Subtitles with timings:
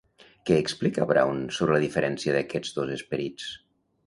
[0.49, 3.53] Què explica Brown sobre la diferència d'aquests dos esperits?